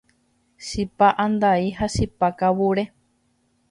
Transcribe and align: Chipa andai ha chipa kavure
Chipa 0.67 1.07
andai 1.25 1.65
ha 1.77 1.85
chipa 1.95 2.27
kavure 2.39 2.83